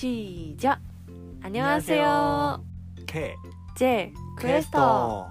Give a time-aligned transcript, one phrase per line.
[0.00, 0.80] 시작
[1.42, 2.64] 안녕하세요
[3.06, 3.34] K
[3.76, 5.26] Jクエスト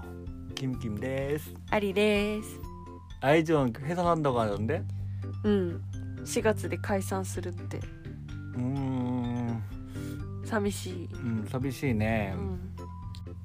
[0.54, 2.60] 김김 데스 ありです
[3.20, 4.82] アイズ원 해산한다고 하던데
[5.44, 5.82] うん
[6.24, 7.80] 4月で解散するって
[8.56, 9.62] 음,
[10.44, 12.76] 寂しい 음 서비스네 うん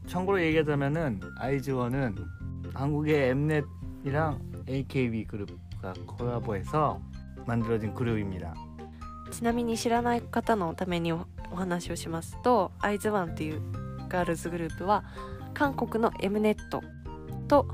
[0.08, 2.16] 참고로 얘기하자면은 아이즈원은
[2.74, 7.00] 한국의 엠넷이랑 AKB 그룹과 콜라보해서
[7.46, 8.54] 만들어진 그룹입니다
[9.32, 13.62] ちなみに知らない方のためにおお話をしますとアイズワンっていう
[14.08, 15.04] ガールズグループは
[15.54, 16.82] 韓国の M ネット
[17.50, 17.68] と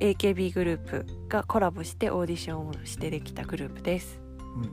[0.00, 4.20] AKB グループがコラボしてオーディションをしてできたグループです。
[4.56, 4.70] 음.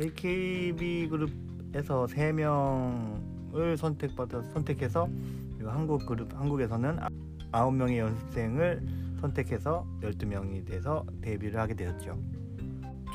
[0.00, 5.08] AKB 그룹에서 3명을 선택받아 선택해서
[5.56, 7.08] 그리고 한국 그룹 한국에서는 아-
[7.52, 8.82] 9명의 연습생을
[9.20, 12.16] 선택해서 12명이 돼서 데뷔를 하게 되었죠.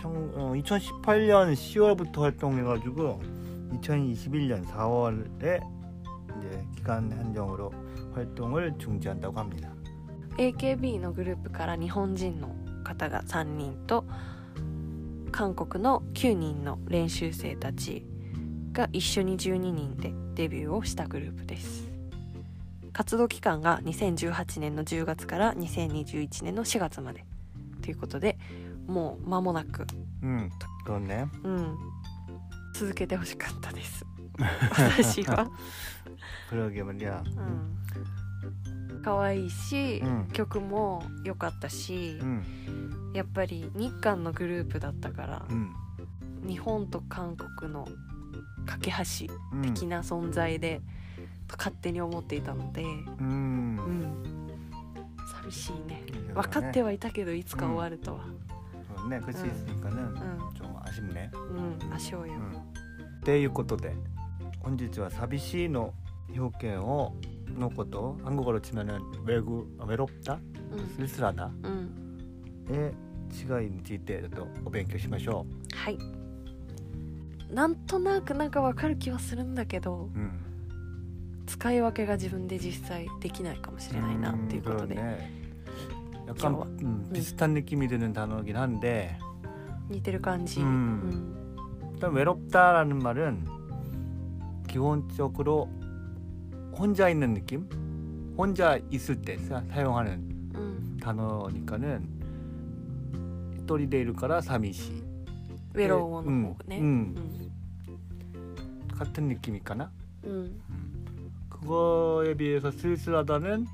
[0.01, 3.21] 청, 어, 2018년 10월부터 활동해가지고
[3.81, 5.61] 2021년 4월에
[6.37, 7.71] 이제 기간 한정으로
[8.13, 9.73] 활동을 중지한다고 합니다.
[10.37, 14.05] AKB のグループから日本人の方が3人と
[15.31, 18.05] 韓国の9人の練習生たち
[18.71, 21.87] が一緒に12人でデビューをしたグループです
[22.91, 27.25] 活動期間が2018年の10月から2021年の4月まで
[27.81, 28.37] ということで
[28.87, 29.85] もう間もなく
[30.23, 30.49] 음,
[30.85, 31.27] 그렇네.
[31.43, 31.77] うん
[32.75, 34.05] 続けてほしかったです
[34.71, 35.47] 私は
[36.49, 37.23] 그러게 말이야.
[37.37, 37.77] うん
[39.03, 45.73] 可愛いし、うん曲も良かったし、 음, やっぱり日韓のグループだったから、 음,
[46.47, 47.85] 日本と韓国の
[48.65, 50.79] 架け橋 음, 的な存在で、
[51.49, 52.85] と勝手に思っていたので、う
[53.19, 53.75] 음.
[53.75, 54.47] ん、
[55.41, 56.33] 寂しいね 그러네.
[56.33, 58.46] 分かってはいたけどいつか終わるとは 그렇
[59.09, 59.19] 네.
[59.19, 59.47] 글씨 응.
[59.47, 61.31] 있으니까는 うん 좀 아쉽네.
[61.33, 61.37] う
[61.87, 63.21] んあしょうよ、 응.
[63.23, 63.95] ということで
[64.59, 65.93] 本日は寂しいの
[66.35, 67.13] 表現を
[67.57, 70.39] のこと한국어로 치면은 외구 외롭다
[70.71, 72.93] うん 쓸쓸하다 うん 의
[73.31, 75.97] 違いについてちょっとお勉強しましょはい
[77.53, 80.17] なんとなくなんか分かる気はするんだけどう。
[80.17, 80.31] うん。
[81.45, 85.36] 使い分けが自分で実際できないかもしれないなっていうことで、 네
[86.27, 86.65] 약간 귀여워.
[86.81, 89.17] 음, 비슷한 느낌이 드는 단어긴 한데
[89.89, 91.35] 似てる感じ、うん
[91.93, 93.45] 일단 외롭다라는 말은
[94.67, 95.69] 기본적으로
[96.75, 97.67] 혼자 있는 느낌?
[98.37, 102.07] 혼자 있을 때 사, 사용하는 うん 단어니까는
[103.67, 104.91] 또리데이ルから 사미시
[105.75, 107.51] ウェローの方ね、 음, うん
[108.97, 109.91] 같은 느낌일까나?
[110.25, 110.59] うん
[111.49, 113.65] 그거에 비해서 쓸쓸하다는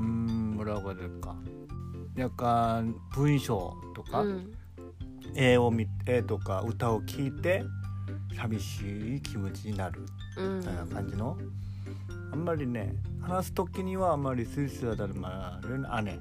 [0.00, 0.35] 음
[0.66, 1.36] 뭐라고 해야 될까?
[2.18, 4.52] 약간 분쇼 とかうん
[5.34, 7.64] 絵を見絵とか歌を聴いて
[8.36, 10.02] 寂しい気持ちになる
[10.36, 11.38] うんみたいな感じの、
[12.32, 16.18] あんまりね話す時にはあんまり쓸쓸하다는 말은 안 해.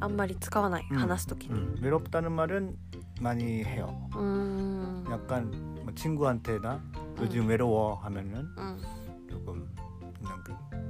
[0.00, 2.76] あんまり使わない、うん話す時に 음, 외롭다는 말은
[3.22, 3.88] 많이 해요.
[4.14, 5.50] うーん 약간
[5.84, 6.78] 뭐 친구한테나
[7.20, 8.76] 요즘 외로워 하면은 うん
[9.30, 9.66] 조금
[10.20, 10.89] 그냥 그なんだ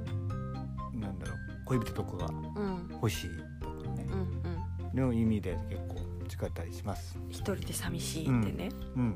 [1.71, 2.31] 恋人とかがう
[2.61, 3.29] ん 欲しい
[3.61, 5.95] とかねうんうんの意味で結構
[6.27, 7.17] 使ったりします。
[7.29, 9.15] 一人で寂しいってね、うん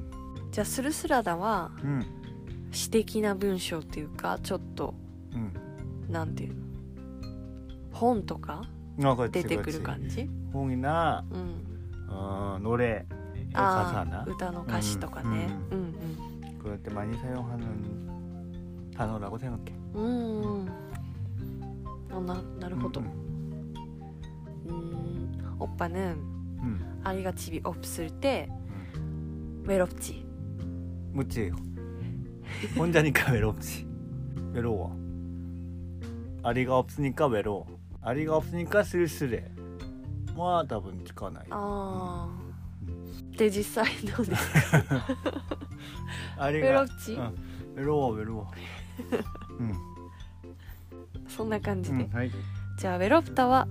[0.52, 2.06] じゃあスルスラダはうん
[2.72, 4.94] 詩的な文章っていうかちょっと
[5.34, 5.54] うん。
[6.12, 6.62] なんていうの
[7.94, 8.64] 本とか
[9.00, 9.84] 아, 그렇지, 出てくる 그렇지.
[9.84, 11.64] 感じ、 홍이나 うん、
[12.10, 13.06] 어, 노래
[13.54, 19.64] あ 가사나 ー歌の歌詞とかね、うん、 그럴 때 많이 사용하는 단어라고 생각해.
[19.94, 20.72] うんうんうん
[22.16, 23.12] あななるほど 음,
[24.68, 26.14] うん 오빠는
[26.64, 28.50] 음, 아이가 집이 없을 때
[29.64, 30.26] 외롭지
[31.14, 31.52] 묻지.
[32.78, 33.86] 혼자니까 외롭지.
[34.54, 34.96] 외로워.
[36.44, 37.66] 아리가 없으니까 외로워.
[38.02, 39.52] 아리가 없으니까 쓸쓸해.
[40.34, 41.44] 뭐 하다 보니까 나.
[41.50, 44.50] あーで実際どうです
[46.38, 47.34] 아리가 외롭지 어,
[47.76, 48.52] 외로워 외로워.
[49.60, 49.74] 음,
[51.36, 52.32] そんな感じで、 음, 하이.
[52.78, 53.68] じゃあウェロプタは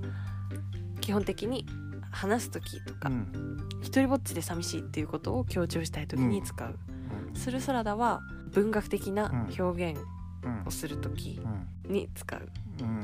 [1.01, 1.67] 基本的に
[2.11, 8.21] 話す時とか、 음, 一人ぼっちで寂しいっていうことを強調したい時に使う、 음, スルスラダは
[8.53, 10.01] 文学的な表現
[10.45, 12.49] 음, をする時 음, に使う、
[12.83, 13.03] 음.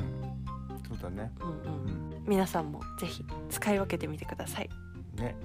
[0.88, 1.32] そうだね。
[1.40, 1.56] うんうん、
[1.90, 2.24] 음.
[2.26, 4.68] 皆さんもぜひ使い分けてみてください
[5.16, 5.36] 네,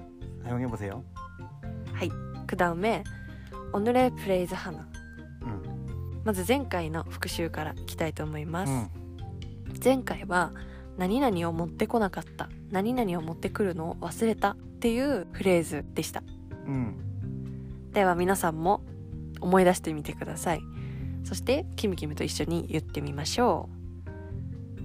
[0.42, 1.04] 사용해 보세요.
[1.92, 2.10] はい
[2.46, 3.04] 그 다음에
[3.72, 4.88] 오늘의 프레이즈 하나
[5.44, 8.88] 음, まず前回の復習からいきたいと思います、 음,
[9.82, 10.52] 前回は
[10.96, 16.22] 何々を持ってこなかった何々を持ってくるのを忘れたっていうフレーズでした
[16.66, 16.94] 음.
[17.92, 18.82] では皆さんも
[19.40, 20.62] 思い出してみてください
[21.24, 23.68] そしてキムキムと一緒に言ってみましょ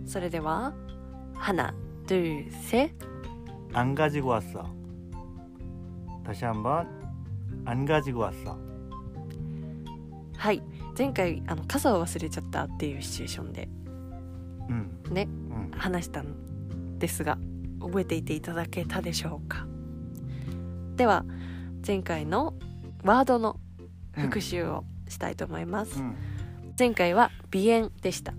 [0.06, 0.74] うそれでは
[1.36, 1.74] 하나
[2.08, 2.92] 둘셋
[3.74, 4.66] 안 가지고 왔어.
[6.26, 6.88] 다시 한번
[7.66, 8.58] 안 가지고 왔어.
[10.38, 10.64] はい
[10.98, 13.70] 前回あの傘を忘れちゃったっていうシチュエーションで
[14.70, 15.72] 음, ね 음.
[15.72, 17.38] 話したんですが
[17.80, 19.68] 覚えていていただけたでしょうか
[20.96, 21.26] では
[21.86, 22.54] 前回の
[23.04, 23.60] ワードの
[24.14, 26.16] 復習をしたいと思います、 음.
[26.78, 28.34] 前回は鼻炎でした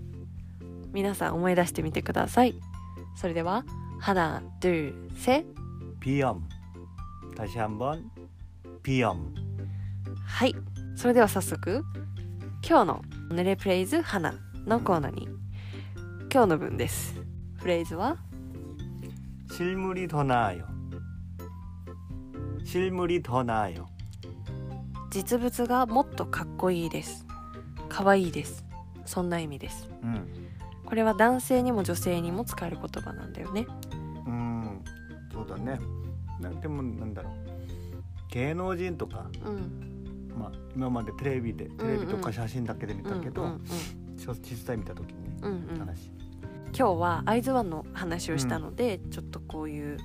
[0.93, 2.55] 皆さん思い出してみてください
[3.15, 3.63] それでは
[3.99, 5.45] 하나 둘셋
[5.99, 6.41] 비염.
[7.35, 8.09] 다시 한번
[8.83, 9.33] 비염.
[10.25, 10.55] はい
[10.95, 11.83] それでは早速
[12.67, 13.01] 今日の「
[13.31, 14.33] ヌレプレイズ花」
[14.67, 15.27] のコーナーに
[16.33, 17.15] 今日の分です
[17.57, 18.17] フレーズは
[19.51, 20.65] 실물이 더 나아요.
[22.63, 23.87] 실물이 더 나아요.
[25.11, 27.25] 実物がもっとかっこいいです
[27.89, 28.63] かわいいです
[29.05, 30.27] そんな意味です 음.
[30.85, 33.65] これは男性にも女性にも使える言葉なんだよね
[34.27, 34.79] 음.
[35.33, 35.79] そうだね。
[36.39, 37.33] なんでもなんだろう。
[38.31, 43.61] 芸能人とか、うんまあ今までテレビでテレビとうんうんか写真だけで見たけど、うんうん
[44.17, 46.11] ちょ実際見た時にね、うんうんうん話。
[46.77, 49.97] 今日はアイズワンの話をしたので、ちょっとこういう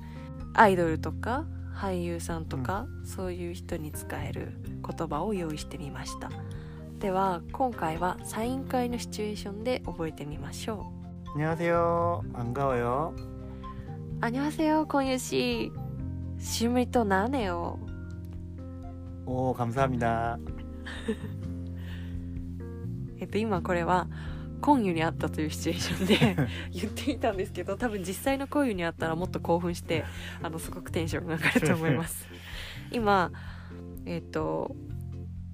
[0.55, 1.45] アイドルとか
[1.75, 4.53] 俳優さんとか、そういう人に使える
[4.87, 6.31] 言葉を用意してみました
[7.01, 10.87] では今回はサイン会のシチュエーションで覚えてみましょ
[11.35, 12.23] 안녕하세요.
[12.33, 13.13] 반가워요.
[13.17, 13.17] う「
[14.23, 15.73] あにわせよ今夜し
[16.39, 17.81] しむりとなねよ
[19.27, 20.39] 오 감사합니다.
[23.19, 24.07] えっと今これは
[24.61, 30.05] 今湯にあったというシチュエーションで 言ってみたんですけど多分実際の今湯にあったらもっと興奮して
[30.43, 32.27] あのすごくテンションが上がると思います
[32.91, 33.31] 今
[34.07, 34.75] えっ、と「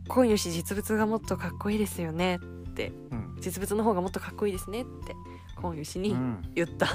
[0.09, 2.37] 今湯氏実物がもっとかっこいいですよね」
[2.71, 3.37] ってうん。
[3.41, 5.15] 実物の方がもっとかっこいいですねって
[5.59, 6.43] 今湯氏にうん。
[6.55, 6.87] 言った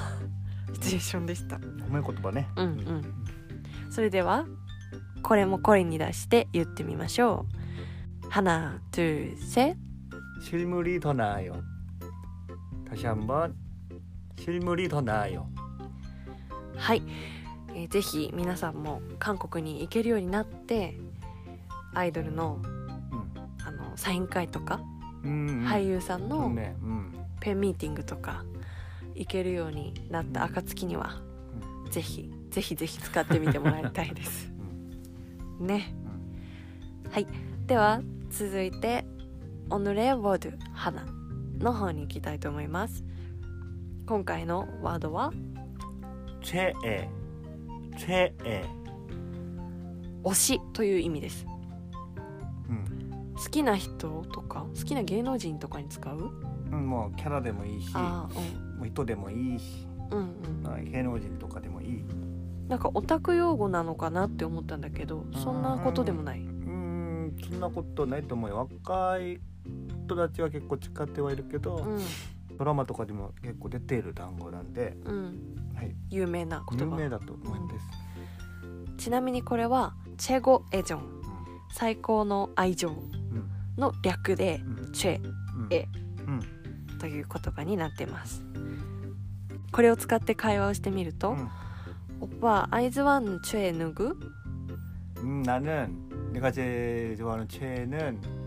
[0.72, 2.48] シチュエーションでした褒め言葉ね。
[2.56, 3.02] うんうん
[3.90, 4.46] それでは
[5.22, 7.46] これも声に出して言ってみましょ
[8.24, 9.76] う하나 둘셋
[10.40, 11.62] 실물이 더 나아요.
[12.90, 13.54] 다시 한번
[14.38, 15.46] 실물이 더 나아요.
[16.76, 17.02] はい、
[17.74, 20.94] えーぜひ皆さんも韓国に行けるようになって
[21.94, 23.66] アイドルの 음.
[23.66, 24.80] あのサイン会とか、
[25.24, 25.64] 음.
[25.66, 26.74] 俳優さんの 네.
[26.82, 27.12] 음.
[27.40, 28.44] ペンミーティングとか
[29.14, 31.20] 行けるようになった暁には、
[31.90, 34.50] ぜひぜひぜひ使ってみてもらいたいです。
[35.58, 35.94] ね。
[37.10, 37.26] はい。
[37.66, 38.00] では
[38.30, 39.06] 続いて「
[39.70, 41.04] オヌレボドゥ花」
[41.61, 43.03] の方に行きたいと思います。
[44.05, 45.31] 今回のワードは？
[46.41, 47.07] チェエ
[47.97, 48.33] チェ
[50.23, 51.45] 推しという意味です、
[52.69, 56.31] うん、好きな人とか好きな芸能人とかに使う、
[56.71, 62.03] うん、もうキャラでもいいし、うん、人でもいいし、うんうん、芸能人とかでもいい。
[62.67, 66.39] なんかオタク用語なのかなって思ったんだけどそんなことでもない？
[66.39, 68.69] うんそんなことないと思うよ。
[68.83, 69.39] 若い
[70.10, 72.00] 人たちは結構使ってはいるけど、うん
[72.58, 77.84] ドラマとかでも結構出ている単語なんで、うんはい、有名な言葉有名だと思うんです。
[78.96, 81.02] ちなみにこれはチェゴエジョン
[81.70, 85.86] 最高の愛情うんの略でうんうんチェうんえ
[86.26, 88.42] うんという言葉になってます
[89.70, 91.48] これを使って会話をしてみるとうん「
[92.22, 94.18] おっぱアイズワンチェヌグ
[95.22, 98.39] 음, 나는 내가 제일 좋아하는 최애는 음,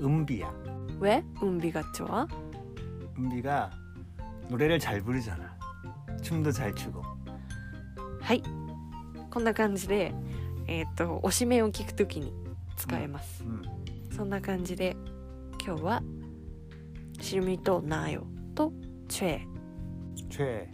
[0.00, 0.48] 은비야.
[1.00, 2.26] ウェウンビガチョア
[3.18, 3.70] 은비가
[4.48, 5.56] 노래를 잘 부르잖아.
[6.22, 7.02] 춤도 잘 추고.
[8.20, 8.42] はい
[9.30, 10.14] こんな感じで
[10.66, 12.32] えっ、と推しメンを聞くときに
[12.76, 13.62] 使えます、 음.
[14.14, 14.96] そんな感じで
[15.64, 16.02] 今日は「
[17.20, 18.72] シルミとナヨ」と「
[19.08, 19.40] チェ
[20.30, 20.68] 최애.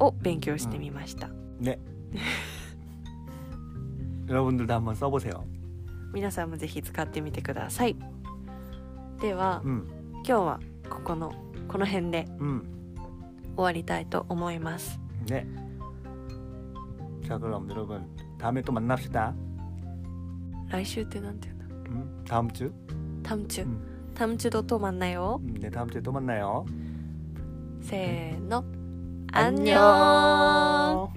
[0.00, 1.30] を勉強してみました、
[1.60, 1.78] 네.
[4.28, 5.44] 여러분들도 한번 써보세요.
[6.12, 7.96] 皆さんもぜひ使ってみてください
[9.20, 9.86] では 음,
[10.24, 11.32] 今日はここの
[11.68, 12.62] この辺で 음,
[13.56, 15.46] 終わりたいと思います 네.
[17.26, 18.06] 자 그럼 여러분
[18.38, 19.34] 다음에 또 만납시다.
[20.70, 22.72] 来週ってなんて言うんだ 음, 다음 주.
[23.22, 26.64] タムチュ 음, タムチュドとマンナよ 음, 네 다음 주에 또 만나요.
[27.80, 28.64] せーの
[29.32, 31.12] 안녕.